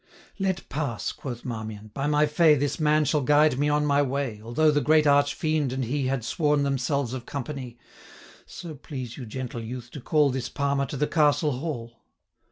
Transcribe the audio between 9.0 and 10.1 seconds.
you, gentle youth, to